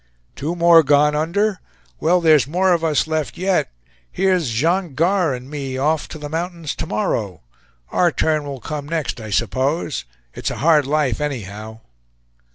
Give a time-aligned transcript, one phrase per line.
[0.35, 1.59] "Two more gone under!
[1.99, 3.69] Well, there is more of us left yet.
[4.11, 7.41] Here's Jean Gars and me off to the mountains to morrow.
[7.91, 10.05] Our turn will come next, I suppose.
[10.33, 11.81] It's a hard life, anyhow!"